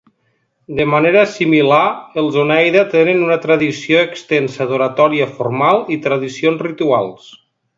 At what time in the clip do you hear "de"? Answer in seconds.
0.77-0.85